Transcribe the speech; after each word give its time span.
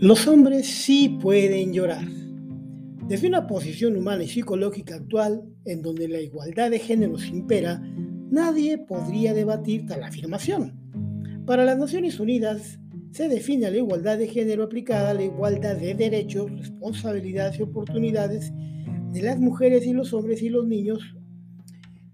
Los 0.00 0.26
hombres 0.26 0.66
sí 0.66 1.18
pueden 1.20 1.74
llorar. 1.74 2.06
Desde 3.06 3.28
una 3.28 3.46
posición 3.46 3.98
humana 3.98 4.24
y 4.24 4.28
psicológica 4.28 4.94
actual, 4.94 5.44
en 5.66 5.82
donde 5.82 6.08
la 6.08 6.22
igualdad 6.22 6.70
de 6.70 6.78
géneros 6.78 7.26
impera, 7.26 7.82
nadie 8.30 8.78
podría 8.78 9.34
debatir 9.34 9.84
tal 9.84 10.02
afirmación. 10.02 11.44
Para 11.44 11.66
las 11.66 11.76
Naciones 11.76 12.18
Unidas, 12.18 12.78
se 13.10 13.28
define 13.28 13.70
la 13.70 13.76
igualdad 13.76 14.16
de 14.16 14.28
género 14.28 14.62
aplicada 14.62 15.10
a 15.10 15.14
la 15.14 15.24
igualdad 15.24 15.76
de 15.76 15.94
derechos, 15.94 16.50
responsabilidades 16.50 17.58
y 17.58 17.62
oportunidades 17.64 18.54
de 19.12 19.20
las 19.20 19.38
mujeres 19.38 19.84
y 19.86 19.92
los 19.92 20.14
hombres 20.14 20.40
y 20.40 20.48
los 20.48 20.66
niños. 20.66 21.14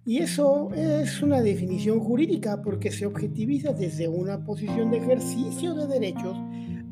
Y 0.04 0.18
eso 0.18 0.70
es 0.74 1.22
una 1.22 1.40
definición 1.40 2.00
jurídica 2.00 2.60
porque 2.62 2.90
se 2.90 3.06
objetiviza 3.06 3.72
desde 3.72 4.08
una 4.08 4.44
posición 4.44 4.90
de 4.90 4.98
ejercicio 4.98 5.72
de 5.74 5.86
derechos 5.86 6.36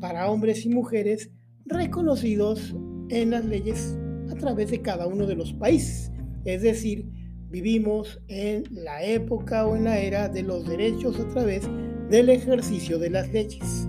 para 0.07 0.29
hombres 0.29 0.63
y 0.67 0.69
mujeres 0.69 1.31
reconocidos 1.65 2.75
en 3.09 3.31
las 3.31 3.43
leyes 3.43 3.97
a 4.29 4.35
través 4.35 4.69
de 4.69 4.79
cada 4.79 5.07
uno 5.07 5.25
de 5.25 5.33
los 5.33 5.51
países. 5.53 6.11
Es 6.43 6.61
decir, 6.61 7.09
vivimos 7.49 8.21
en 8.27 8.65
la 8.69 9.03
época 9.03 9.65
o 9.65 9.75
en 9.75 9.85
la 9.85 9.97
era 9.97 10.29
de 10.29 10.43
los 10.43 10.67
derechos 10.67 11.19
a 11.19 11.27
través 11.29 11.67
del 12.11 12.29
ejercicio 12.29 12.99
de 12.99 13.09
las 13.09 13.33
leyes. 13.33 13.87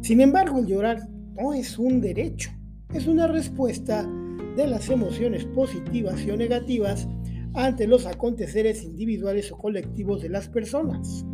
Sin 0.00 0.22
embargo, 0.22 0.58
el 0.58 0.68
llorar 0.68 1.06
no 1.34 1.52
es 1.52 1.78
un 1.78 2.00
derecho, 2.00 2.50
es 2.94 3.06
una 3.06 3.26
respuesta 3.26 4.10
de 4.56 4.66
las 4.66 4.88
emociones 4.88 5.44
positivas 5.44 6.18
y 6.24 6.30
o 6.30 6.36
negativas 6.38 7.06
ante 7.52 7.86
los 7.86 8.06
aconteceres 8.06 8.84
individuales 8.84 9.52
o 9.52 9.58
colectivos 9.58 10.22
de 10.22 10.30
las 10.30 10.48
personas. 10.48 11.26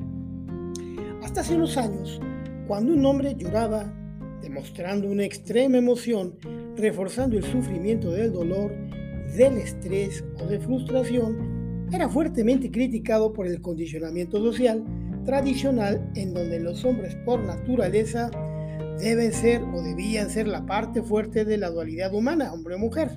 Hasta 1.23 1.43
hace 1.43 1.55
unos 1.55 1.77
años, 1.77 2.21
cuando 2.73 2.95
un 2.95 3.05
hombre 3.05 3.37
lloraba, 3.37 3.93
demostrando 4.41 5.07
una 5.07 5.25
extrema 5.25 5.77
emoción, 5.77 6.39
reforzando 6.75 7.37
el 7.37 7.45
sufrimiento 7.45 8.11
del 8.13 8.33
dolor, 8.33 8.73
del 9.37 9.59
estrés 9.59 10.25
o 10.41 10.47
de 10.47 10.59
frustración, 10.59 11.87
era 11.93 12.09
fuertemente 12.09 12.71
criticado 12.71 13.35
por 13.35 13.47
el 13.47 13.61
condicionamiento 13.61 14.39
social 14.39 14.83
tradicional 15.27 16.11
en 16.15 16.33
donde 16.33 16.61
los 16.61 16.83
hombres 16.87 17.15
por 17.27 17.41
naturaleza 17.41 18.31
deben 18.99 19.35
ser 19.35 19.61
o 19.61 19.83
debían 19.83 20.31
ser 20.31 20.49
la 20.49 20.65
parte 20.65 21.03
fuerte 21.03 21.45
de 21.45 21.59
la 21.59 21.69
dualidad 21.69 22.15
humana, 22.15 22.55
hombre 22.55 22.77
o 22.77 22.79
mujer, 22.79 23.11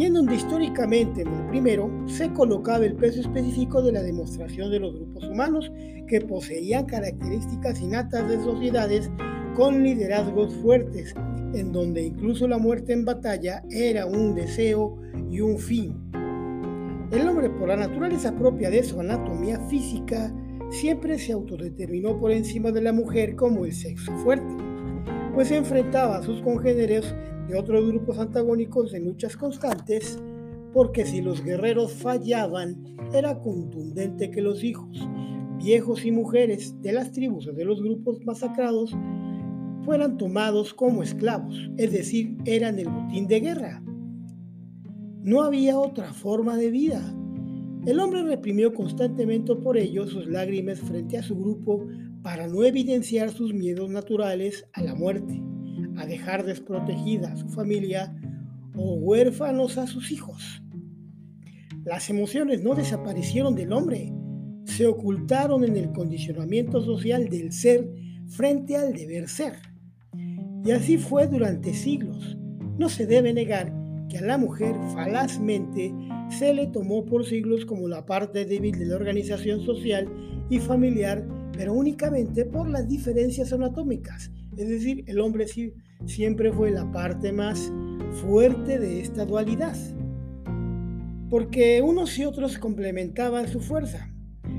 y 0.00 0.06
en 0.06 0.14
donde 0.14 0.36
históricamente 0.36 1.20
en 1.20 1.28
el 1.28 1.46
primero 1.48 1.90
se 2.06 2.32
colocaba 2.32 2.86
el 2.86 2.94
peso 2.94 3.20
específico 3.20 3.82
de 3.82 3.92
la 3.92 4.02
demostración 4.02 4.70
de 4.70 4.80
los 4.80 4.94
grupos 4.94 5.24
humanos 5.24 5.70
que 6.08 6.22
poseían 6.22 6.86
características 6.86 7.82
innatas 7.82 8.26
de 8.26 8.42
sociedades 8.42 9.10
con 9.54 9.82
liderazgos 9.82 10.54
fuertes, 10.62 11.14
en 11.52 11.70
donde 11.72 12.02
incluso 12.02 12.48
la 12.48 12.56
muerte 12.56 12.94
en 12.94 13.04
batalla 13.04 13.62
era 13.68 14.06
un 14.06 14.34
deseo 14.34 14.96
y 15.28 15.40
un 15.42 15.58
fin. 15.58 15.94
El 17.12 17.28
hombre, 17.28 17.50
por 17.50 17.68
la 17.68 17.76
naturaleza 17.76 18.34
propia 18.34 18.70
de 18.70 18.82
su 18.82 19.00
anatomía 19.00 19.60
física, 19.68 20.34
siempre 20.70 21.18
se 21.18 21.32
autodeterminó 21.32 22.18
por 22.18 22.30
encima 22.30 22.72
de 22.72 22.80
la 22.80 22.94
mujer 22.94 23.36
como 23.36 23.66
el 23.66 23.74
sexo 23.74 24.16
fuerte, 24.24 24.69
pues 25.34 25.48
se 25.48 25.56
enfrentaba 25.56 26.18
a 26.18 26.22
sus 26.22 26.40
congéneres 26.42 27.14
de 27.48 27.58
otros 27.58 27.86
grupos 27.86 28.18
antagónicos 28.18 28.94
en 28.94 29.04
luchas 29.04 29.36
constantes, 29.36 30.18
porque 30.72 31.04
si 31.04 31.20
los 31.20 31.42
guerreros 31.42 31.92
fallaban, 31.92 32.96
era 33.12 33.38
contundente 33.38 34.30
que 34.30 34.40
los 34.40 34.62
hijos, 34.62 35.08
viejos 35.58 36.04
y 36.04 36.12
mujeres 36.12 36.80
de 36.82 36.92
las 36.92 37.12
tribus 37.12 37.46
o 37.48 37.52
de 37.52 37.64
los 37.64 37.82
grupos 37.82 38.24
masacrados 38.24 38.94
fueran 39.84 40.16
tomados 40.16 40.74
como 40.74 41.02
esclavos, 41.02 41.70
es 41.76 41.92
decir, 41.92 42.36
eran 42.44 42.78
el 42.78 42.88
botín 42.88 43.26
de 43.26 43.40
guerra. 43.40 43.82
No 45.22 45.42
había 45.42 45.78
otra 45.78 46.12
forma 46.12 46.56
de 46.56 46.70
vida. 46.70 47.14
El 47.86 47.98
hombre 47.98 48.22
reprimió 48.22 48.74
constantemente 48.74 49.54
por 49.56 49.78
ello 49.78 50.06
sus 50.06 50.26
lágrimas 50.26 50.78
frente 50.80 51.16
a 51.16 51.22
su 51.22 51.34
grupo 51.34 51.86
para 52.22 52.46
no 52.46 52.62
evidenciar 52.62 53.30
sus 53.30 53.54
miedos 53.54 53.88
naturales 53.88 54.66
a 54.74 54.82
la 54.82 54.94
muerte, 54.94 55.42
a 55.96 56.04
dejar 56.04 56.44
desprotegida 56.44 57.32
a 57.32 57.36
su 57.36 57.48
familia 57.48 58.14
o 58.76 58.94
huérfanos 58.96 59.78
a 59.78 59.86
sus 59.86 60.12
hijos. 60.12 60.62
Las 61.84 62.10
emociones 62.10 62.62
no 62.62 62.74
desaparecieron 62.74 63.54
del 63.54 63.72
hombre, 63.72 64.12
se 64.64 64.86
ocultaron 64.86 65.64
en 65.64 65.76
el 65.76 65.90
condicionamiento 65.92 66.82
social 66.82 67.30
del 67.30 67.50
ser 67.52 67.90
frente 68.28 68.76
al 68.76 68.92
deber 68.92 69.26
ser. 69.28 69.54
Y 70.64 70.70
así 70.72 70.98
fue 70.98 71.26
durante 71.26 71.72
siglos. 71.72 72.36
No 72.78 72.90
se 72.90 73.06
debe 73.06 73.32
negar 73.32 73.74
que 74.10 74.18
a 74.18 74.22
la 74.22 74.36
mujer 74.36 74.74
falazmente 74.92 75.94
se 76.30 76.54
le 76.54 76.68
tomó 76.68 77.04
por 77.04 77.26
siglos 77.26 77.66
como 77.66 77.88
la 77.88 78.06
parte 78.06 78.44
débil 78.44 78.78
de 78.78 78.86
la 78.86 78.96
organización 78.96 79.60
social 79.60 80.08
y 80.48 80.58
familiar, 80.58 81.26
pero 81.52 81.72
únicamente 81.72 82.44
por 82.44 82.68
las 82.68 82.88
diferencias 82.88 83.52
anatómicas. 83.52 84.30
Es 84.56 84.68
decir, 84.68 85.04
el 85.06 85.20
hombre 85.20 85.48
sí, 85.48 85.74
siempre 86.06 86.52
fue 86.52 86.70
la 86.70 86.90
parte 86.92 87.32
más 87.32 87.72
fuerte 88.22 88.78
de 88.78 89.00
esta 89.00 89.24
dualidad, 89.24 89.76
porque 91.28 91.82
unos 91.82 92.18
y 92.18 92.24
otros 92.24 92.58
complementaban 92.58 93.48
su 93.48 93.60
fuerza 93.60 94.10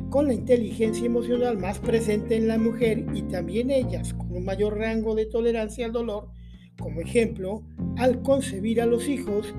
con 0.09 0.27
la 0.27 0.33
inteligencia 0.33 1.05
emocional 1.05 1.57
más 1.57 1.79
presente 1.79 2.35
en 2.35 2.47
la 2.47 2.57
mujer 2.57 3.05
y 3.13 3.23
también 3.23 3.71
ellas 3.71 4.13
con 4.13 4.31
un 4.35 4.43
mayor 4.43 4.77
rango 4.77 5.15
de 5.15 5.25
tolerancia 5.25 5.85
al 5.85 5.93
dolor, 5.93 6.29
como 6.77 6.99
ejemplo, 6.99 7.63
al 7.97 8.21
concebir 8.21 8.81
a 8.81 8.85
los 8.85 9.07
hijos 9.07 9.53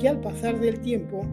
que 0.00 0.08
al 0.08 0.20
pasar 0.20 0.60
del 0.60 0.80
tiempo 0.80 1.26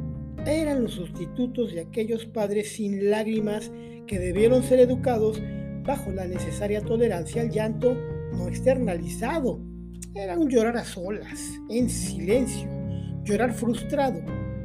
eran 0.46 0.84
los 0.84 0.94
sustitutos 0.94 1.74
de 1.74 1.82
aquellos 1.82 2.26
padres 2.26 2.74
sin 2.74 3.10
lágrimas 3.10 3.72
que 4.08 4.20
debieron 4.20 4.64
ser 4.64 4.80
educados 4.80 5.42
bajo 5.84 6.12
la 6.12 6.28
necesaria 6.28 6.82
tolerancia 6.82 7.42
al 7.42 7.50
llanto 7.50 7.96
no 8.34 8.48
externalizado. 8.48 9.60
Era 10.14 10.38
un 10.38 10.50
llorar 10.50 10.78
a 10.78 10.86
solas, 10.86 11.60
en 11.70 11.90
silencio, 11.90 12.70
llorar 13.24 13.54
frustrado, 13.54 14.22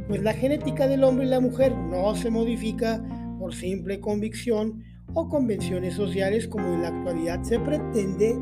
pues 0.07 0.23
la 0.23 0.33
genética 0.33 0.87
del 0.87 1.05
hombre 1.05 1.27
y 1.27 1.31
la 1.31 1.41
mujer 1.41 1.75
no 1.75 2.15
se 2.15 2.31
modifica 2.31 3.03
por 3.39 3.55
simple 3.55 4.01
convicción 4.01 4.83
o 5.15 5.29
convenciones 5.29 5.95
sociales 5.95 6.47
como 6.47 6.75
en 6.75 6.83
la 6.83 6.89
actualidad 6.89 7.43
se 7.43 7.59
pretende 7.59 8.39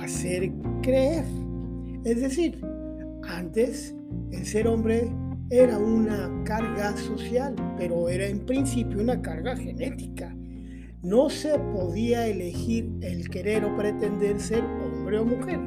hacer 0.00 0.52
creer. 0.82 1.24
Es 2.04 2.20
decir, 2.20 2.60
antes 3.22 3.94
el 4.32 4.44
ser 4.44 4.66
hombre 4.66 5.10
era 5.50 5.78
una 5.78 6.30
carga 6.44 6.96
social, 6.96 7.56
pero 7.76 8.08
era 8.08 8.24
en 8.24 8.46
principio 8.46 9.00
una 9.00 9.20
carga 9.20 9.56
genética. 9.56 10.32
No 11.02 11.28
se 11.28 11.58
podía 11.58 12.28
elegir 12.28 12.88
el 13.00 13.28
querer 13.28 13.64
o 13.64 13.76
pretender 13.76 14.38
ser 14.38 14.62
hombre 14.62 15.18
o 15.18 15.24
mujer. 15.24 15.58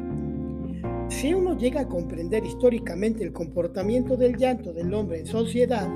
Si 1.10 1.34
uno 1.34 1.58
llega 1.58 1.82
a 1.82 1.90
comprender 1.90 2.46
históricamente 2.46 3.26
el 3.26 3.34
comportamiento 3.34 4.16
del 4.16 4.38
llanto 4.38 4.72
del 4.72 4.94
hombre 4.94 5.20
en 5.20 5.26
sociedad, 5.26 5.90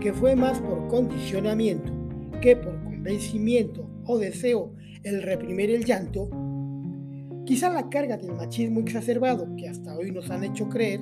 que 0.00 0.12
fue 0.12 0.36
más 0.36 0.60
por 0.60 0.88
condicionamiento 0.88 1.92
que 2.42 2.56
por 2.56 2.82
convencimiento 2.84 3.88
o 4.04 4.18
deseo 4.18 4.74
el 5.02 5.22
reprimir 5.22 5.70
el 5.70 5.86
llanto, 5.86 6.28
quizá 7.46 7.70
la 7.70 7.88
carga 7.88 8.18
del 8.18 8.34
machismo 8.34 8.80
exacerbado 8.80 9.56
que 9.56 9.68
hasta 9.68 9.96
hoy 9.96 10.10
nos 10.10 10.30
han 10.30 10.44
hecho 10.44 10.68
creer 10.68 11.00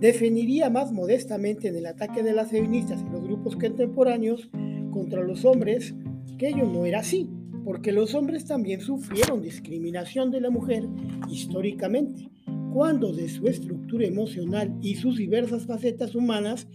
definiría 0.00 0.70
más 0.70 0.92
modestamente 0.92 1.68
en 1.68 1.76
el 1.76 1.86
ataque 1.86 2.22
de 2.22 2.32
las 2.32 2.50
feministas 2.50 3.02
y 3.02 3.12
los 3.12 3.22
grupos 3.22 3.56
contemporáneos 3.56 4.48
contra 4.92 5.22
los 5.22 5.44
hombres 5.44 5.94
que 6.38 6.48
ello 6.48 6.66
no 6.66 6.84
era 6.84 7.00
así, 7.00 7.28
porque 7.64 7.92
los 7.92 8.14
hombres 8.14 8.44
también 8.44 8.80
sufrieron 8.80 9.42
discriminación 9.42 10.30
de 10.30 10.40
la 10.40 10.50
mujer 10.50 10.84
históricamente, 11.30 12.30
cuando 12.72 13.12
de 13.12 13.28
su 13.28 13.46
estructura 13.46 14.06
emocional 14.06 14.76
y 14.82 14.96
sus 14.96 15.16
diversas 15.16 15.66
facetas 15.66 16.14
humanas, 16.14 16.68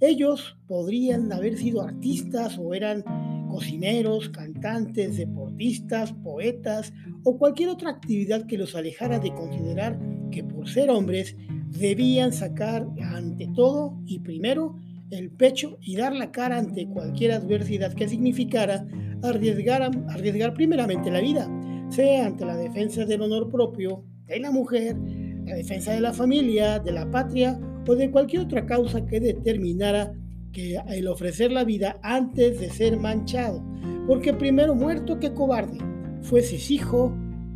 ellos 0.00 0.56
podrían 0.66 1.32
haber 1.32 1.58
sido 1.58 1.82
artistas 1.82 2.58
o 2.58 2.74
eran 2.74 3.04
cocineros, 3.50 4.30
cantantes, 4.30 5.16
deportistas, 5.16 6.12
poetas 6.12 6.92
o 7.24 7.38
cualquier 7.38 7.68
otra 7.68 7.90
actividad 7.90 8.46
que 8.46 8.56
los 8.56 8.74
alejara 8.74 9.18
de 9.18 9.34
considerar 9.34 9.98
que 10.30 10.42
por 10.42 10.68
ser 10.68 10.90
hombres 10.90 11.36
debían 11.78 12.32
sacar 12.32 12.86
ante 13.00 13.48
todo 13.54 13.98
y 14.06 14.20
primero 14.20 14.76
el 15.10 15.30
pecho 15.30 15.78
y 15.80 15.96
dar 15.96 16.14
la 16.14 16.30
cara 16.30 16.58
ante 16.58 16.86
cualquier 16.86 17.32
adversidad 17.32 17.92
que 17.94 18.08
significara 18.08 18.86
arriesgar, 19.22 19.90
arriesgar 20.08 20.54
primeramente 20.54 21.10
la 21.10 21.20
vida, 21.20 21.50
sea 21.90 22.26
ante 22.26 22.44
la 22.44 22.56
defensa 22.56 23.04
del 23.04 23.22
honor 23.22 23.50
propio 23.50 24.04
de 24.26 24.40
la 24.40 24.50
mujer, 24.50 24.96
la 25.44 25.54
defensa 25.54 25.92
de 25.92 26.00
la 26.00 26.12
familia, 26.12 26.78
de 26.78 26.92
la 26.92 27.10
patria 27.10 27.58
o 27.86 27.94
de 27.94 28.10
cualquier 28.10 28.42
otra 28.42 28.64
causa 28.64 29.04
que 29.06 29.20
determinara 29.20 30.14
que 30.52 30.78
el 30.88 31.08
ofrecer 31.08 31.50
la 31.50 31.64
vida 31.64 31.98
antes 32.02 32.60
de 32.60 32.68
ser 32.70 32.98
manchado, 32.98 33.64
porque 34.06 34.34
primero 34.34 34.74
muerto 34.74 35.18
que 35.18 35.32
cobarde, 35.32 35.78
fueses 36.22 36.70
hijo, 36.70 37.14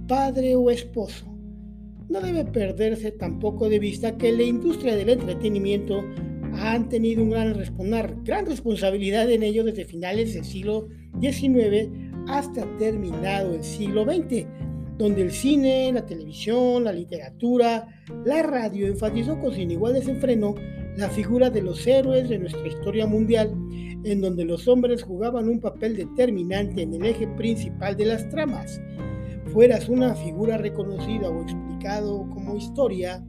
padre 0.09 0.57
o 0.57 0.71
esposo. 0.71 1.36
No 2.09 2.21
debe 2.21 2.45
perderse 2.45 3.13
tampoco 3.13 3.69
de 3.69 3.79
vista 3.79 4.17
que 4.17 4.33
la 4.33 4.43
industria 4.43 4.97
del 4.97 5.11
entretenimiento 5.11 6.05
han 6.55 6.89
tenido 6.89 7.23
un 7.23 7.31
gran, 7.31 7.55
gran 8.25 8.47
responsabilidad 8.47 9.31
en 9.31 9.43
ello 9.43 9.65
desde 9.65 9.85
finales 9.85 10.35
del 10.35 10.45
siglo 10.45 10.89
XIX 11.21 11.91
hasta 12.29 12.65
terminado 12.79 13.55
el 13.55 13.63
siglo 13.63 14.05
XX, 14.05 14.47
donde 14.99 15.23
el 15.23 15.31
cine, 15.31 15.93
la 15.93 16.07
televisión, 16.07 16.85
la 16.85 16.93
literatura, 16.93 17.87
la 18.25 18.43
radio 18.43 18.87
enfatizó 18.87 19.39
con 19.39 19.53
sin 19.53 19.71
igual 19.71 19.95
desenfreno 19.95 20.55
la 20.97 21.11
figura 21.11 21.51
de 21.51 21.63
los 21.63 21.87
héroes 21.87 22.29
de 22.29 22.39
nuestra 22.39 22.67
historia 22.67 23.07
mundial, 23.07 23.53
en 24.05 24.21
donde 24.21 24.45
los 24.45 24.67
hombres 24.67 25.03
jugaban 25.03 25.49
un 25.49 25.61
papel 25.61 25.97
determinante 25.97 26.83
en 26.83 26.95
el 26.95 27.05
eje 27.05 27.27
principal 27.29 27.97
de 27.97 28.07
las 28.07 28.29
tramas. 28.31 28.81
Fueras 29.53 29.89
una 29.89 30.15
figura 30.15 30.57
reconocida 30.57 31.29
o 31.29 31.45
como 31.87 32.57
historia, 32.57 33.25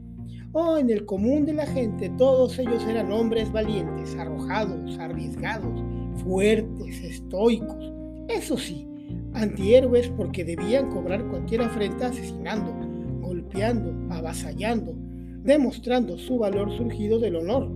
o 0.52 0.78
en 0.78 0.90
el 0.90 1.04
común 1.04 1.44
de 1.44 1.52
la 1.52 1.66
gente, 1.66 2.10
todos 2.16 2.58
ellos 2.58 2.82
eran 2.88 3.12
hombres 3.12 3.52
valientes, 3.52 4.16
arrojados, 4.16 4.98
arriesgados, 4.98 5.82
fuertes, 6.24 7.02
estoicos. 7.02 7.92
Eso 8.28 8.56
sí, 8.56 8.88
antihéroes 9.34 10.08
porque 10.08 10.44
debían 10.44 10.90
cobrar 10.90 11.24
cualquier 11.28 11.62
afrenta 11.62 12.06
asesinando, 12.08 12.74
golpeando, 13.20 14.14
avasallando, 14.14 14.94
demostrando 15.42 16.18
su 16.18 16.38
valor 16.38 16.76
surgido 16.76 17.18
del 17.18 17.36
honor, 17.36 17.70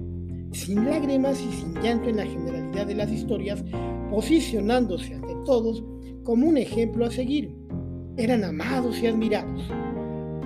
sin 0.53 0.85
lágrimas 0.85 1.41
y 1.41 1.53
sin 1.53 1.75
llanto 1.83 2.09
en 2.09 2.17
la 2.17 2.27
generalidad 2.27 2.87
de 2.87 2.95
las 2.95 3.11
historias, 3.13 3.63
posicionándose 4.11 5.15
ante 5.15 5.35
todos 5.45 5.85
como 6.25 6.49
un 6.49 6.57
ejemplo 6.57 7.05
a 7.05 7.11
seguir. 7.11 7.55
Eran 8.17 8.45
amados 8.45 9.01
y 9.03 9.07
admirados. 9.07 9.63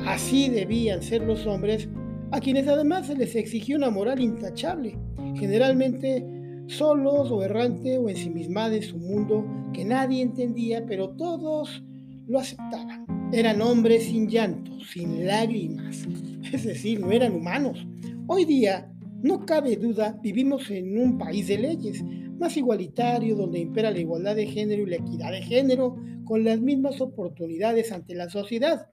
Así 0.04 0.48
debían 0.48 1.02
ser 1.02 1.22
los 1.22 1.46
hombres 1.46 1.88
a 2.32 2.40
quienes 2.40 2.66
además 2.68 3.06
se 3.06 3.16
les 3.16 3.34
exigía 3.36 3.76
una 3.76 3.90
moral 3.90 4.20
intachable, 4.20 4.98
generalmente 5.36 6.24
solos 6.66 7.30
o 7.30 7.42
errante 7.42 7.98
o 7.98 8.08
ensimismada 8.08 8.74
en 8.74 8.82
su 8.82 8.98
mundo 8.98 9.46
que 9.72 9.84
nadie 9.84 10.22
entendía, 10.22 10.84
pero 10.86 11.10
todos 11.10 11.82
lo 12.26 12.38
aceptaban. 12.38 13.06
Eran 13.32 13.62
hombres 13.62 14.04
sin 14.04 14.28
llanto, 14.28 14.72
sin 14.80 15.26
lágrimas, 15.26 16.06
es 16.52 16.64
decir, 16.64 17.00
no 17.00 17.12
eran 17.12 17.34
humanos. 17.34 17.86
Hoy 18.26 18.44
día, 18.44 18.92
no 19.22 19.46
cabe 19.46 19.76
duda, 19.76 20.18
vivimos 20.22 20.70
en 20.70 20.98
un 20.98 21.18
país 21.18 21.46
de 21.48 21.58
leyes, 21.58 22.04
más 22.38 22.56
igualitario, 22.56 23.36
donde 23.36 23.60
impera 23.60 23.90
la 23.90 24.00
igualdad 24.00 24.36
de 24.36 24.46
género 24.46 24.82
y 24.82 24.90
la 24.90 24.96
equidad 24.96 25.30
de 25.30 25.42
género, 25.42 25.96
con 26.24 26.44
las 26.44 26.60
mismas 26.60 27.00
oportunidades 27.00 27.92
ante 27.92 28.14
la 28.14 28.28
sociedad, 28.28 28.88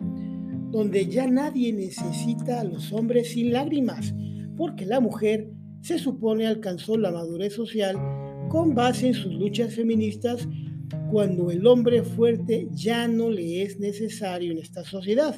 donde 0.74 1.06
ya 1.06 1.28
nadie 1.28 1.72
necesita 1.72 2.60
a 2.60 2.64
los 2.64 2.92
hombres 2.92 3.34
sin 3.34 3.54
lágrimas, 3.54 4.12
porque 4.58 4.88
la 4.88 5.00
mujer 5.00 5.48
se 5.82 6.00
supone 6.00 6.48
alcanzó 6.48 6.98
la 6.98 7.12
madurez 7.12 7.54
social 7.54 7.96
con 8.50 8.74
base 8.74 9.10
en 9.10 9.14
sus 9.14 9.32
luchas 9.34 9.76
feministas 9.76 10.48
cuando 11.12 11.52
el 11.52 11.68
hombre 11.68 12.02
fuerte 12.02 12.68
ya 12.72 13.08
no 13.08 13.30
le 13.30 13.62
es 13.62 13.80
necesario 13.80 14.52
en 14.52 14.58
esta 14.58 14.84
sociedad. 14.84 15.36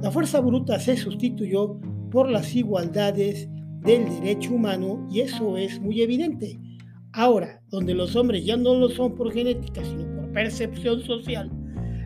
La 0.00 0.10
fuerza 0.10 0.40
bruta 0.40 0.80
se 0.80 0.96
sustituyó 0.96 1.78
por 2.10 2.30
las 2.30 2.56
igualdades 2.56 3.50
del 3.82 4.06
derecho 4.20 4.54
humano 4.54 5.06
y 5.12 5.20
eso 5.20 5.58
es 5.58 5.78
muy 5.82 6.00
evidente. 6.00 6.58
Ahora, 7.12 7.60
donde 7.68 7.92
los 7.92 8.16
hombres 8.16 8.46
ya 8.46 8.56
no 8.56 8.74
lo 8.74 8.88
son 8.88 9.16
por 9.16 9.34
genética, 9.34 9.84
sino 9.84 10.16
por 10.16 10.32
percepción 10.32 11.02
social, 11.02 11.50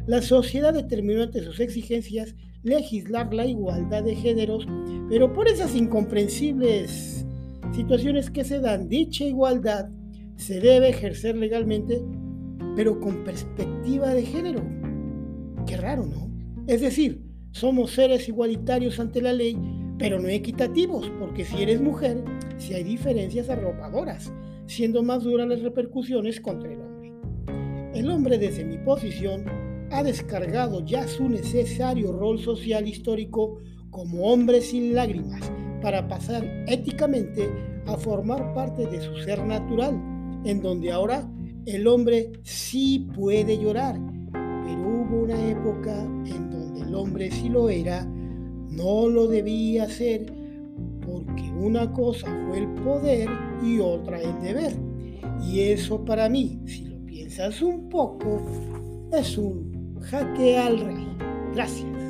la 0.09 0.21
sociedad 0.21 0.75
determinó 0.75 1.23
ante 1.23 1.45
sus 1.45 1.61
exigencias 1.61 2.35
legislar 2.67 3.33
la 3.33 3.47
igualdad 3.47 4.03
de 4.03 4.17
géneros, 4.17 4.67
pero 5.09 5.33
por 5.33 5.49
esas 5.49 5.77
incomprensibles 5.77 7.25
situaciones 7.73 8.29
que 8.29 8.43
se 8.43 8.59
dan. 8.59 8.89
Dicha 8.89 9.25
igualdad 9.25 9.89
se 10.35 10.61
debe 10.61 10.89
ejercer 10.89 11.37
legalmente, 11.37 12.03
pero 12.75 13.01
con 13.01 13.23
perspectiva 13.23 14.13
de 14.13 14.23
género. 14.23 14.63
Qué 15.67 15.77
raro, 15.77 16.07
¿no? 16.07 16.29
Es 16.67 16.81
decir, 16.81 17.23
somos 17.53 17.93
seres 17.93 18.29
igualitarios 18.29 18.99
ante 18.99 19.23
la 19.23 19.33
ley, 19.33 19.57
pero 19.97 20.21
no 20.21 20.29
equitativos, 20.29 21.11
porque 21.21 21.45
si 21.45 21.62
eres 21.62 21.81
mujer, 21.81 22.25
si 22.59 22.75
hay 22.75 22.83
diferencias 22.83 23.49
arropadoras, 23.49 24.33
siendo 24.67 25.05
más 25.05 25.23
duras 25.23 25.47
las 25.47 25.62
repercusiones 25.62 26.41
contra 26.41 26.73
el 26.73 26.81
hombre. 26.81 27.12
El 27.95 28.11
hombre, 28.11 28.39
desde 28.39 28.65
mi 28.65 28.77
posición, 28.79 29.45
ha 29.91 30.03
descargado 30.03 30.85
ya 30.85 31.06
su 31.06 31.29
necesario 31.29 32.12
rol 32.12 32.38
social 32.38 32.87
histórico 32.87 33.59
como 33.91 34.33
hombre 34.33 34.61
sin 34.61 34.94
lágrimas, 34.94 35.50
para 35.81 36.06
pasar 36.09 36.44
éticamente 36.67 37.49
a 37.87 37.97
formar 37.97 38.53
parte 38.55 38.87
de 38.87 39.00
su 39.00 39.17
ser 39.19 39.44
natural, 39.44 39.94
en 40.44 40.61
donde 40.61 40.93
ahora 40.93 41.31
el 41.67 41.87
hombre 41.87 42.33
sí 42.43 43.09
puede 43.15 43.59
llorar, 43.59 43.99
pero 44.33 44.81
hubo 44.81 45.23
una 45.23 45.49
época 45.49 46.03
en 46.03 46.50
donde 46.50 46.81
el 46.83 46.94
hombre 46.94 47.31
sí 47.31 47.49
lo 47.49 47.69
era, 47.69 48.05
no 48.05 49.09
lo 49.09 49.29
debía 49.29 49.85
hacer, 49.85 50.33
porque 51.05 51.50
una 51.59 51.93
cosa 51.93 52.27
fue 52.49 52.59
el 52.59 52.69
poder 52.83 53.29
y 53.65 53.79
otra 53.79 54.21
el 54.21 54.41
deber. 54.41 54.77
Y 55.43 55.61
eso 55.61 56.05
para 56.05 56.29
mí, 56.29 56.61
si 56.67 56.85
lo 56.85 56.99
piensas 57.06 57.62
un 57.62 57.88
poco, 57.88 58.43
es 59.12 59.38
un 59.38 59.75
jaque 60.11 60.58
al 60.58 60.79
rey. 60.81 61.06
Gracias. 61.55 62.06